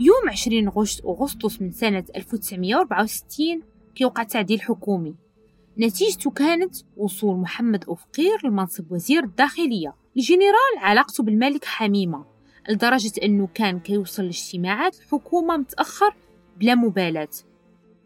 [0.00, 0.68] يوم 20
[1.04, 3.62] أغسطس من سنة 1964
[3.94, 5.14] كيوقع تعديل حكومي
[5.78, 9.94] نتيجته كانت وصول محمد أفقير لمنصب وزير الداخلية.
[10.16, 12.24] الجنرال علاقته بالملك حميمة
[12.68, 16.14] لدرجة أنه كان كيوصل لاجتماعات الحكومة متأخر
[16.56, 17.28] بلا مبالاة.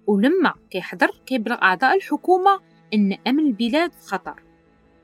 [0.06, 2.60] ولما كيحضر كيبلغ أعضاء الحكومة
[2.94, 4.42] أن أمن البلاد خطر.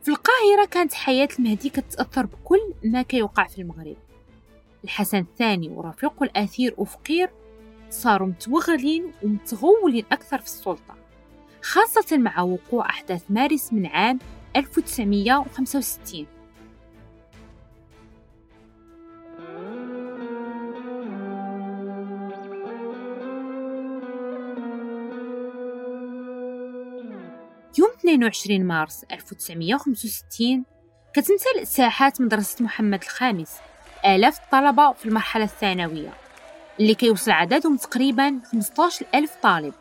[0.02, 3.96] في القاهرة كانت حياة المهدي كتتأثر بكل ما كيوقع في المغرب.
[4.84, 7.30] الحسن الثاني ورفيقه الأثير أفقير
[7.90, 10.94] صاروا متوغلين ومتغولين أكثر في السلطة
[11.62, 14.18] خاصة مع وقوع أحداث مارس من عام
[14.56, 16.26] 1965
[27.78, 30.64] يوم 22 مارس 1965
[31.14, 33.56] كتمتلئ ساحات مدرسة محمد الخامس
[34.06, 36.10] آلاف الطلبة في المرحلة الثانوية
[36.80, 39.74] اللي كيوصل عددهم تقريبا 15 ألف طالب.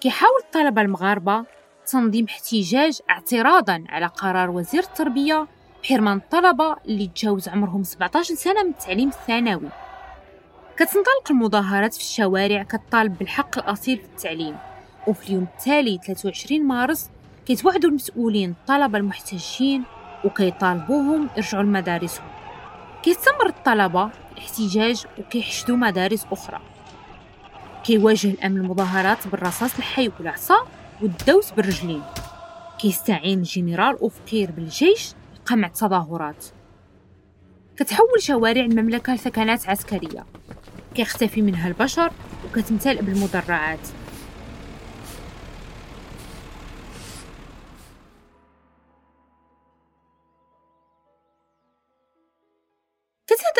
[0.00, 1.44] كيحاول الطلبة المغاربة
[1.86, 5.46] تنظيم احتجاج اعتراضا على قرار وزير التربية
[5.82, 9.68] بحرمان الطلبة اللي تجاوز عمرهم 17 سنة من التعليم الثانوي.
[10.76, 14.56] كتنطلق المظاهرات في الشوارع كتطالب بالحق الأصيل في التعليم
[15.06, 17.10] وفي اليوم التالي 23 مارس
[17.46, 19.84] كيتوعدوا المسؤولين الطلبة المحتجين
[20.24, 22.37] وكيطالبوهم يرجعوا لمدارسهم.
[23.02, 26.60] كيستمر الطلبة الاحتجاج وكيحشدوا مدارس أخرى.
[27.84, 30.66] كيواجه الأمن المظاهرات بالرصاص الحي والعصا
[31.02, 32.02] والدوس بالرجلين.
[32.78, 36.44] كيستعين الجنرال أوفكير بالجيش لقمع التظاهرات.
[37.76, 40.26] كتحول شوارع المملكة لثكنات عسكرية.
[40.94, 42.12] كيختفي منها البشر
[42.44, 43.88] وكتمتلئ بالمدرعات.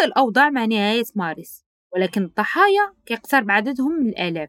[0.08, 4.48] الأوضاع مع نهاية مارس ولكن الضحايا كيقترب عددهم من الآلاف.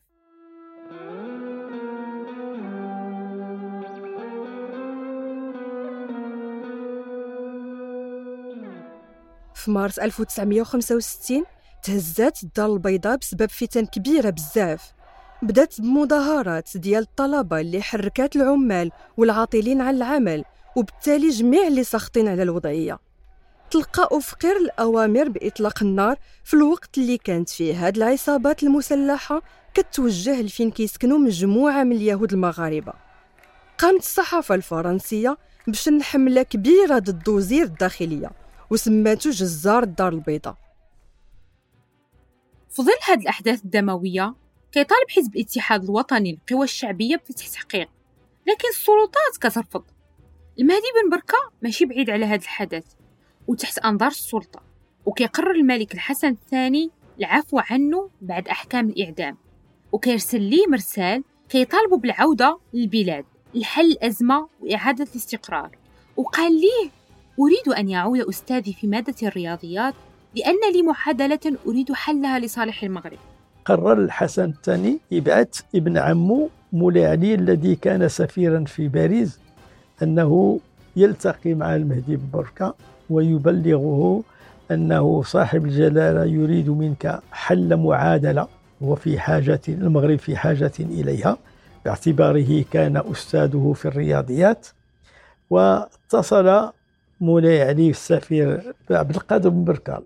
[9.56, 11.44] في مارس 1965
[11.84, 14.94] تهزات الدار البيضاء بسبب فتن كبيرة بزاف.
[15.42, 20.44] بدات بمظاهرات ديال الطلبة اللي حركات العمال والعاطلين عن العمل
[20.76, 23.09] وبالتالي جميع اللي ساخطين على الوضعية.
[23.72, 27.88] تلقى أفقر الأوامر بإطلاق النار في الوقت اللي كانت فيه.
[27.88, 29.42] هاد العصابات المسلحة
[29.74, 32.94] كتوجه لفين كيسكنوا مجموعة من اليهود المغاربة.
[33.78, 38.32] قامت الصحافة الفرنسية بشن حملة كبيرة ضد وزير الداخلية
[38.70, 40.58] وسماتو جزار الدار البيضاء.
[42.70, 44.36] في ظل هاد الأحداث الدموية
[44.72, 47.90] كيطالب حزب الاتحاد الوطني للقوى الشعبية بفتح تحقيق
[48.48, 49.84] لكن السلطات كترفض.
[50.60, 52.86] المهدي بن بركة ماشي بعيد على هذا الحدث.
[53.50, 54.62] وتحت أنظار السلطة.
[55.06, 59.38] وكيقرر الملك الحسن الثاني العفو عنه بعد أحكام الإعدام.
[59.92, 65.70] وكيرسل ليه مرسال كيطالبوا بالعودة للبلاد لحل الأزمة وإعادة الاستقرار.
[66.18, 66.90] وقال ليه
[67.40, 69.94] أريد أن يعود أستاذي في مادة الرياضيات
[70.36, 73.18] لأن لي معادلة أريد حلها لصالح المغرب.
[73.66, 79.40] قرر الحسن الثاني يبعث ابن عمه مولاي علي الذي كان سفيرا في باريس
[80.04, 80.60] أنه
[80.96, 82.76] يلتقي مع المهدي ببركة
[83.10, 84.24] ويبلغه
[84.72, 88.48] أنه صاحب الجلالة يريد منك حل معادلة
[88.82, 91.38] وفي حاجة المغرب في حاجة إليها.
[91.86, 94.68] باعتباره كان أستاذه في الرياضيات.
[95.50, 96.72] واتصل
[97.22, 100.04] مولاي علي السفير عبد القادر بن بركة.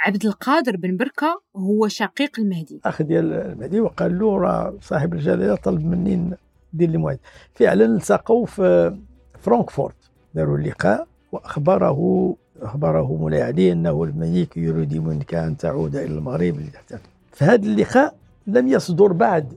[0.00, 2.80] عبد القادر بن بركة هو شقيق المهدي.
[2.84, 6.36] أخ ديال المهدي وقال له راه صاحب الجلالة طلب مني
[6.74, 7.18] ندير لي موعد
[7.54, 8.96] فعلا التقوا في
[9.40, 10.10] فرانكفورت.
[10.34, 11.06] داروا اللقاء.
[11.32, 17.66] وأخبره أخبره مولاي علي أنه الملك يريد منك أن تعود إلى المغرب لتحتفل في هذا
[17.66, 18.14] اللقاء
[18.46, 19.52] لم يصدر بعد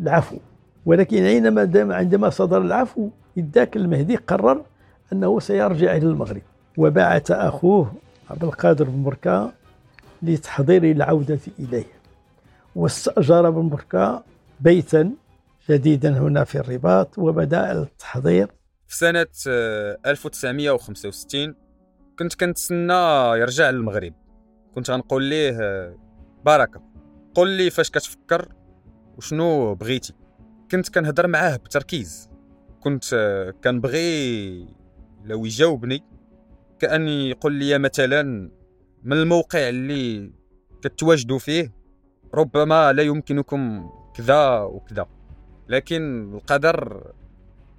[0.00, 0.36] العفو
[0.86, 4.62] ولكن عندما عندما صدر العفو ذاك المهدي قرر
[5.12, 6.42] أنه سيرجع إلى المغرب.
[6.78, 7.92] وبعث أخوه
[8.30, 9.52] عبد القادر بن بركة
[10.22, 11.84] لتحضير العودة إليه.
[12.76, 14.22] واستأجر بن بركة
[14.60, 15.10] بيتا
[15.70, 18.48] جديدا هنا في الرباط وبدأ التحضير
[18.92, 21.54] في سنة آه، 1965
[22.18, 22.92] كنت كنتسنى
[23.40, 24.14] يرجع للمغرب.
[24.74, 25.96] كنت غنقول ليه آه،
[26.44, 26.82] بركة.
[27.34, 28.48] قول لي فاش كتفكر
[29.16, 30.14] وشنو بغيتي.
[30.70, 32.30] كنت كنهضر معاه بتركيز.
[32.80, 34.66] كنت آه، كنبغي
[35.24, 36.04] لو يجاوبني
[36.78, 38.50] كأن يقول لي مثلا
[39.02, 40.32] من الموقع اللي
[40.82, 41.74] كتواجدوا فيه
[42.34, 45.06] ربما لا يمكنكم كذا وكذا.
[45.68, 47.06] لكن القدر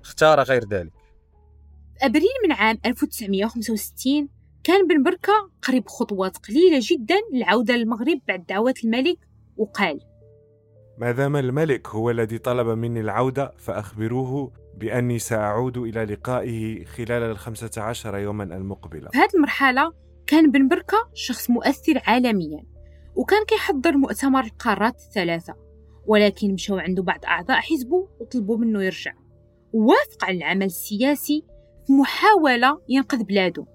[0.02, 1.03] اختار غير ذلك.
[2.00, 4.30] في أبريل من عام 1965
[4.64, 9.18] كان بن بركة قريب خطوات قليلة جدا للعودة للمغرب بعد دعوة الملك
[9.58, 10.00] وقال
[10.98, 17.82] ما دام الملك هو الذي طلب مني العودة فأخبروه بأني سأعود إلى لقائه خلال الخمسة
[17.82, 19.10] عشر يوما المقبلة.
[19.10, 19.94] في هذه المرحلة
[20.28, 22.64] كان بن بركة شخص مؤثر عالميا
[23.16, 25.56] وكان كيحضر مؤتمر القارات الثلاثة
[26.06, 29.14] ولكن مشاو عنده بعض أعضاء حزبه وطلبوا منه يرجع
[29.74, 31.44] ووافق على العمل السياسي
[31.88, 33.66] في محاولة ينقذ بلاده.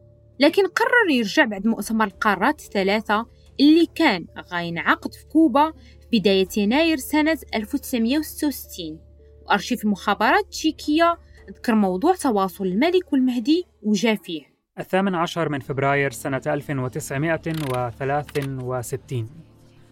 [0.40, 3.26] لكن قرر يرجع بعد مؤتمر القارات الثلاثة
[3.60, 5.72] اللي كان غينعقد في كوبا
[6.10, 8.98] في بداية يناير سنة 1966
[9.46, 11.18] وأرشيف المخابرات التشيكية
[11.50, 14.42] ذكر موضوع تواصل الملك والمهدي وجا فيه.
[14.78, 19.28] الثامن عشر من فبراير سنة 1963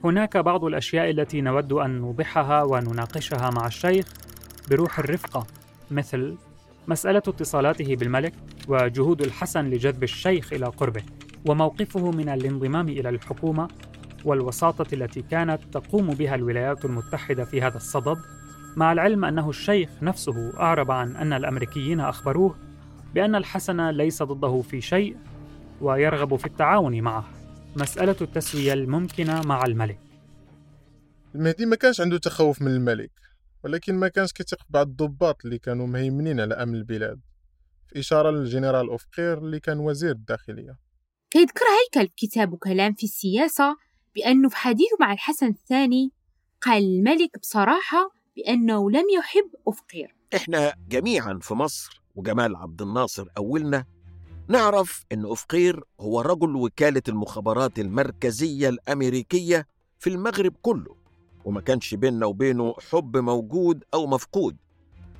[0.05, 4.07] هناك بعض الأشياء التي نود أن نوضحها ونناقشها مع الشيخ
[4.71, 5.47] بروح الرفقة
[5.91, 6.37] مثل
[6.89, 8.33] مسألة اتصالاته بالملك
[8.69, 11.03] وجهود الحسن لجذب الشيخ إلى قربه
[11.47, 13.69] وموقفه من الانضمام إلى الحكومة
[14.25, 18.19] والوساطة التي كانت تقوم بها الولايات المتحدة في هذا الصدد
[18.77, 22.55] مع العلم أنه الشيخ نفسه أعرب عن أن الأمريكيين أخبروه
[23.15, 25.17] بأن الحسن ليس ضده في شيء
[25.81, 27.25] ويرغب في التعاون معه.
[27.77, 29.99] مسألة التسوية الممكنة مع الملك.
[31.35, 33.11] المهدي ما كانش عنده تخوف من الملك.
[33.65, 37.21] ولكن ما كانش كيثيق في بعض الضباط اللي كانوا مهيمنين على أمن البلاد
[37.89, 40.79] في إشارة للجنرال اوفقير اللي كان وزير الداخلية.
[41.31, 43.77] كيذكر هيكل في كتابه كلام في السياسة
[44.15, 46.13] بأنه في حديثه مع الحسن الثاني
[46.63, 53.85] قال الملك بصراحة بأنه لم يحب أفقير إحنا جميعا في مصر وجمال عبد الناصر أولنا
[54.49, 59.67] نعرف إن أفقير هو رجل وكالة المخابرات المركزية الأمريكية
[59.99, 60.97] في المغرب كله.
[61.47, 64.57] وما كانش بيننا وبينه حب موجود أو مفقود.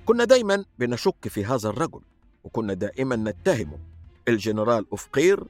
[0.05, 2.01] كنا دايما بنشك في هذا الرجل
[2.45, 3.79] وكنا دائما نتهمه.
[4.29, 5.45] الجنرال أفقير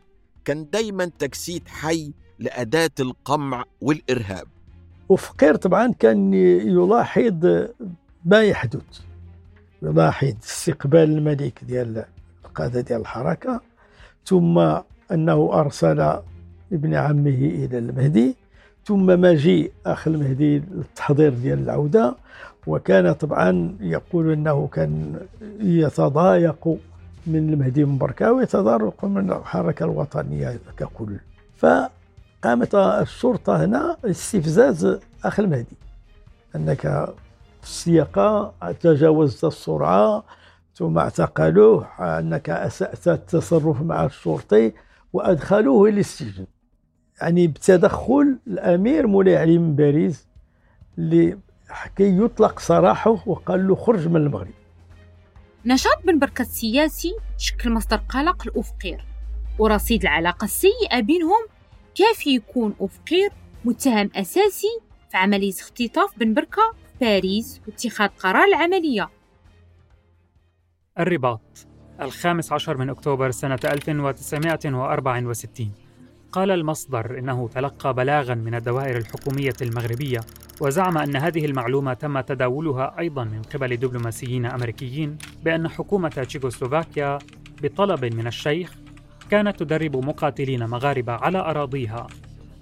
[0.45, 4.49] كان دايما تجسيد حي لأداة القمع والإرهاب.
[5.09, 7.67] وفقير طبعا كان يلاحظ
[8.25, 9.01] ما يحدث
[9.83, 12.05] يلاحظ استقبال الملك ديال
[12.45, 13.61] القادة ديال الحركة
[14.27, 14.59] ثم
[15.13, 16.01] أنه أرسل
[16.73, 18.37] ابن عمه إلى المهدي.
[18.87, 22.15] ثم مجيء أخ المهدي للتحضير ديال العودة
[22.67, 25.21] وكان طبعا يقول أنه كان
[25.61, 26.69] يتضايق
[27.27, 31.17] من المهدي من ويتضايق من الحركة الوطنية ككل.
[31.57, 35.77] فقامت الشرطة هنا استفزاز أخ المهدي
[36.57, 36.81] أنك
[37.63, 40.25] في السياقة تجاوزت السرعة
[40.75, 44.73] ثم اعتقلوه أنك أسأت التصرف مع الشرطي
[45.13, 46.47] وأدخلوه للسجن.
[47.21, 50.27] يعني بتدخل الأمير مولاي علي من باريس
[50.99, 51.39] اللي
[51.97, 54.53] كي يطلق سراحه وقال له خرج من المغرب.
[55.65, 59.05] نشاط بن بركة السياسي شكل مصدر قلق لأفقير
[59.59, 61.47] ورصيد العلاقة السيئة بينهم
[61.95, 63.31] كافي يكون أفقير
[63.65, 64.81] متهم أساسي
[65.11, 69.09] في عملية اختطاف بن بركة في باريس واتخاذ قرار العملية.
[70.99, 71.67] الرباط
[72.01, 75.86] الخامس عشر من أكتوبر سنة 1964
[76.37, 80.21] قال المصدر إنه تلقى بلاغا من الدوائر الحكومية المغربية
[80.61, 87.19] وزعم أن هذه المعلومة تم تداولها أيضا من قبل دبلوماسيين أمريكيين بأن حكومة تشيكوسلوفاكيا
[87.63, 88.75] بطلب من الشيخ
[89.31, 92.07] كانت تدرب مقاتلين مغاربة على أراضيها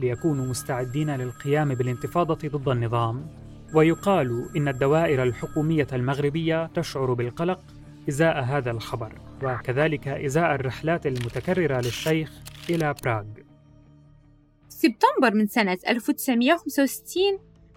[0.01, 3.27] ليكونوا مستعدين للقيام بالانتفاضة ضد النظام.
[3.75, 7.61] ويقال إن الدوائر الحكومية المغربية تشعر بالقلق
[8.09, 9.13] إزاء هذا الخبر
[9.43, 12.31] وكذلك إزاء الرحلات المتكررة للشيخ
[12.71, 13.25] إلى براغ.
[14.85, 17.23] سبتمبر من سنة 1965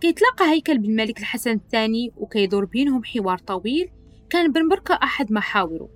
[0.02, 3.90] كيتلاقى هيكل بن مالك الحسن الثاني وكيدور بينهم حوار طويل
[4.30, 5.90] كان بن بركة أحد محاوره.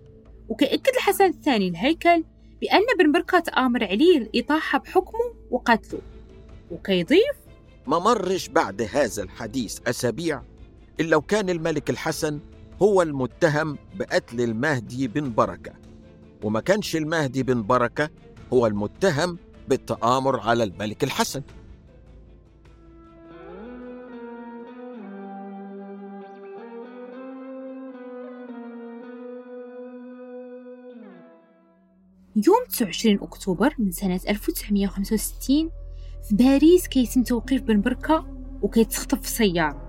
[0.49, 2.23] وكيأكد الحسن الثاني الهيكل
[2.61, 6.01] بأن بن بركة تآمر عليه الإطاحة بحكمه وقتله.
[6.71, 7.35] وكيضيف
[7.87, 10.41] ما مرش بعد هذا الحديث أسابيع
[10.99, 12.39] إلا وكان الملك الحسن
[12.81, 15.73] هو المتهم بقتل المهدي بن بركة.
[16.43, 18.09] وما كانش المهدي بن بركة
[18.53, 19.37] هو المتهم
[19.71, 21.41] بالتآمر على الملك الحسن.
[32.35, 35.69] يوم 29 أكتوبر من سنة 1965
[36.29, 38.25] في باريس كيتم توقيف بن بركة
[38.61, 39.81] وكيتخطف في سيارة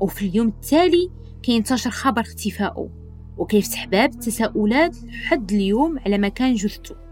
[0.00, 1.10] وفي اليوم التالي
[1.42, 2.88] كينتشر خبر اختفائه.
[3.36, 7.03] وكيفتح باب التساؤلات لحد اليوم على مكان جثته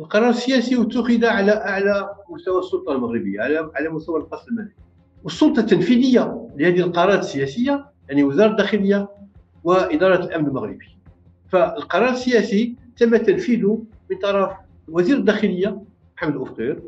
[0.00, 4.74] القرار السياسي اتخذ على أعلى مستوى السلطة المغربية على على مستوى القصر الملكي.
[5.24, 9.08] والسلطة التنفيذية لهذه القرارات السياسية يعني وزارة الداخلية
[9.64, 10.86] وإدارة الأمن المغربي.
[11.48, 14.50] فالقرار السياسي تم تنفيذه من طرف
[14.88, 15.82] وزير الداخلية
[16.16, 16.82] محمد الافقير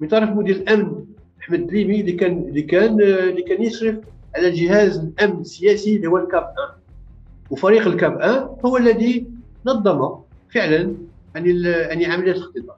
[0.00, 1.04] من طرف مدير الأمن
[1.40, 3.96] أحمد الدليمي اللي كان اللي كان اللي كان يشرف
[4.36, 6.54] على جهاز الأمن السياسي اللي هو الكاب 1
[7.50, 9.26] وفريق الكاب 1 هو الذي
[9.66, 10.14] نظم
[10.50, 10.94] فعلا
[11.38, 12.76] يعني يعني عمليه الاختطاف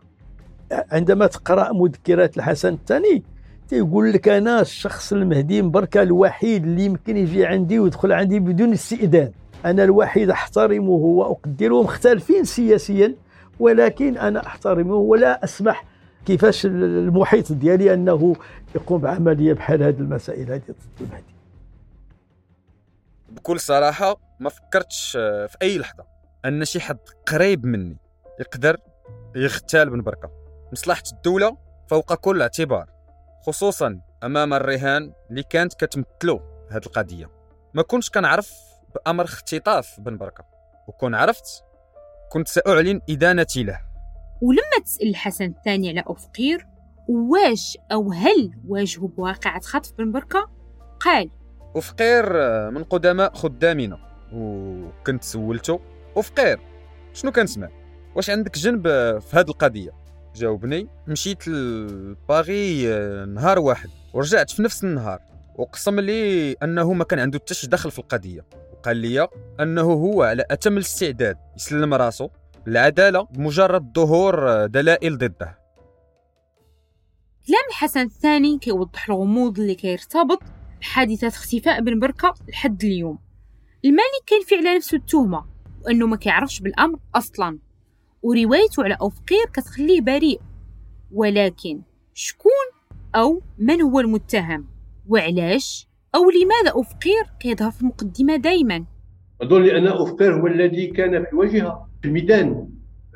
[0.93, 3.23] عندما تقرأ مذكرات الحسن الثاني
[3.69, 9.33] تيقول لك أنا الشخص المهدي مبركه الوحيد اللي يمكن يجي عندي ويدخل عندي بدون استئذان.
[9.65, 13.15] أنا الوحيد أحترمه وأقدره مختلفين سياسيا
[13.61, 15.85] ولكن أنا أحترمه ولا أسمح
[16.27, 18.37] كيفاش المحيط ديالي أنه
[18.75, 21.35] يقوم بعملية بحال هذه المسائل هذه ضد المهدي.
[23.31, 26.05] بكل صراحة ما فكرتش في أي لحظة
[26.45, 27.97] أن شي حد قريب مني
[28.41, 28.77] يقدر
[29.37, 30.31] يغتال بن بركة.
[30.73, 31.57] مصلحة الدولة
[31.89, 32.91] فوق كل اعتبار
[33.47, 37.31] خصوصا أمام الرهان اللي كانت كتمثلو هذه القضية.
[37.75, 38.53] ما كنتش كنعرف
[38.95, 40.45] بأمر اختطاف بن بركة
[40.89, 41.65] وكون عرفت
[42.33, 43.81] كنت سأعلن إدانتي له.
[44.43, 46.67] ولما تسأل الحسن الثاني على أفقير
[47.09, 50.51] واش أو هل واجهوا بواقعة خطف بن بركة؟
[51.01, 51.31] قال
[51.77, 52.33] أفقير
[52.71, 53.99] من قدماء خدامنا
[54.33, 55.81] وكنت سولته
[56.17, 56.61] أفقير
[57.13, 57.80] شنو كنسمع
[58.15, 58.89] واش عندك جنب
[59.19, 59.91] في هذه القضية؟
[60.35, 60.89] جاوبني.
[61.07, 62.87] مشيت لباغي
[63.27, 63.91] نهار واحد.
[64.13, 65.21] ورجعت في نفس النهار.
[65.59, 68.47] وقسم لي أنه ما كان عنده حتى دخل في القضية.
[68.73, 69.29] وقال لي
[69.61, 71.37] أنه هو على أتم الاستعداد.
[71.57, 72.31] يسلم راسه
[72.69, 75.59] العدالة بمجرد ظهور دلائل ضده.
[77.47, 80.43] كلام الحسن الثاني كيوضح الغموض اللي كيرتبط
[80.81, 83.19] بحادثة اختفاء بن بركة لحد اليوم.
[83.85, 85.47] الملك كان في على نفسه التهمة.
[85.85, 87.59] وأنه ما كيعرفش بالأمر أصلا.
[88.23, 90.41] وروايته على أفقير كتخليه بريء.
[91.13, 91.81] ولكن
[92.15, 92.67] شكون
[93.15, 94.67] أو من هو المتهم؟
[95.09, 98.85] وعلاش؟ أو لماذا أفقير كيظهر في المقدمة دايما؟
[99.43, 102.69] أظن لأن أفقير هو الذي كان في الواجهة في الميدان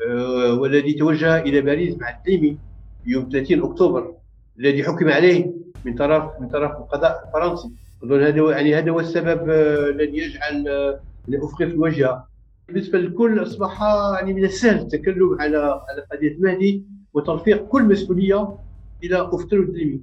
[0.08, 2.58] آه، والذي توجه إلى باريس مع الدليمي
[3.06, 4.14] يوم 30 أكتوبر
[4.58, 5.52] الذي حكم عليه
[5.84, 7.70] من طرف من طرف القضاء الفرنسي.
[8.04, 10.68] أظن هذا يعني هذا هو السبب آه، الذي يجعل
[11.34, 12.28] افقي في الواجهه
[12.68, 13.82] بالنسبة للكل أصبح
[14.14, 16.84] يعني من السهل التكلم على على قضية المهدي
[17.14, 18.58] وترفيق كل مسؤولية
[19.02, 20.00] إلى افقي الدليمي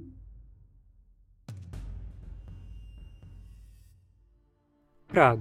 [5.14, 5.38] براغ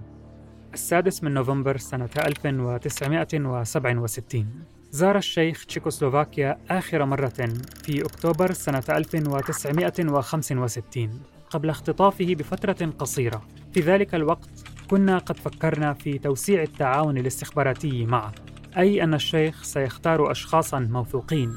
[0.73, 4.45] السادس من نوفمبر سنة 1967
[4.91, 7.49] زار الشيخ تشيكوسلوفاكيا آخر مرة
[7.83, 13.41] في أكتوبر سنة 1965 قبل اختطافه بفترة قصيرة.
[13.73, 14.49] في ذلك الوقت
[14.91, 18.31] كنا قد فكرنا في توسيع التعاون الاستخباراتي معه
[18.77, 21.53] أي أن الشيخ سيختار أشخاصا موثوقين.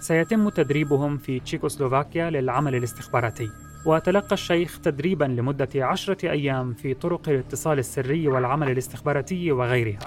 [0.00, 3.50] سيتم تدريبهم في تشيكوسلوفاكيا للعمل الاستخباراتي.
[3.86, 9.98] وتلقى الشيخ تدريبا لمدة عشرة أيام في طرق الاتصال السري والعمل الاستخباراتي وغيرها.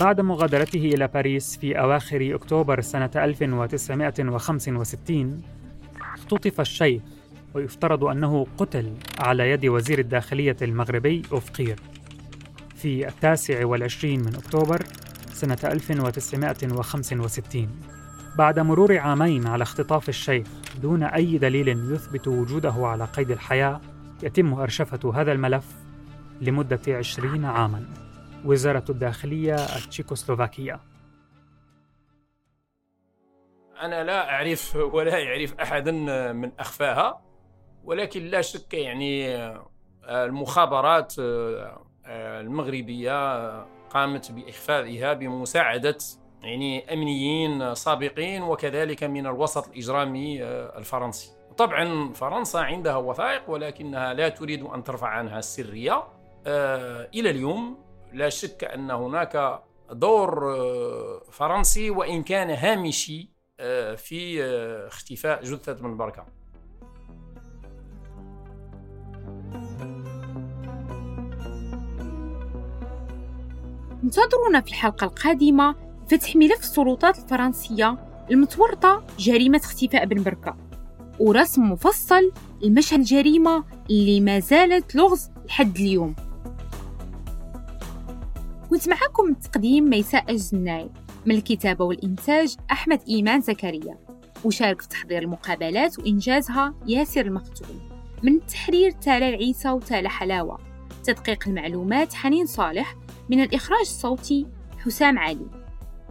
[0.00, 5.42] بعد مغادرته إلى باريس في أواخر أكتوبر سنة 1965
[6.14, 7.02] اختطف الشيخ
[7.54, 11.80] ويفترض أنه قتل على يد وزير الداخلية المغربي أفقير.
[12.76, 14.82] في التاسع والعشرين من أكتوبر
[15.32, 17.68] سنة 1965
[18.38, 20.46] بعد مرور عامين على اختطاف الشيخ
[20.82, 23.80] دون أي دليل يثبت وجوده على قيد الحياة
[24.22, 25.66] يتم أرشفة هذا الملف
[26.40, 27.84] لمدة عشرين عاما.
[28.44, 30.80] وزارة الداخلية التشيكوسلوفاكية.
[33.80, 35.92] أنا لا أعرف ولا يعرف أحدا
[36.32, 37.20] من أخفاها.
[37.84, 39.36] ولكن لا شك يعني
[40.04, 41.14] المخابرات
[42.06, 43.48] المغربية
[43.90, 45.98] قامت بإخفائها بمساعدة
[46.42, 51.30] يعني أمنيين سابقين وكذلك من الوسط الإجرامي آه، الفرنسي.
[51.56, 56.04] طبعا فرنسا عندها وثائق ولكنها لا تريد أن ترفع عنها السرية
[56.46, 57.78] آه، إلى اليوم
[58.12, 63.38] لا شك أن هناك دور آه، فرنسي وإن كان هامشي
[63.96, 64.44] في
[64.86, 66.26] اختفاء جثة بن بركه
[74.08, 75.74] انتظرونا في الحلقة القادمة
[76.10, 77.98] فتح ملف السلطات الفرنسية
[78.30, 80.56] المتورطة جريمة اختفاء بن بركة
[81.18, 82.32] ورسم مفصل
[82.62, 86.14] لمشهد الجريمة اللي ما زالت لغز لحد اليوم.
[88.70, 90.90] كنت معكم تقديم ميساء الجناي
[91.26, 93.98] من الكتابة والإنتاج أحمد إيمان زكريا
[94.44, 97.80] وشارك في تحضير المقابلات وإنجازها ياسر المختوم
[98.22, 100.58] من التحرير تالا العيسى وتالا حلاوة
[101.04, 102.96] تدقيق المعلومات حنين صالح
[103.28, 104.46] من الإخراج الصوتي
[104.78, 105.46] حسام علي.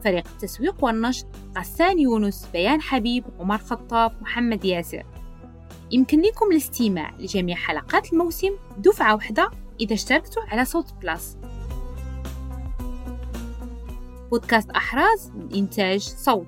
[0.03, 5.03] فريق التسويق والنشر غسان يونس بيان حبيب عمر خطاب محمد ياسر.
[5.91, 11.37] يمكن لكم الاستماع لجميع حلقات الموسم دفعة واحدة إذا اشتركتوا على صوت plus.
[14.29, 16.47] بودكاست أحراز من إنتاج صوت.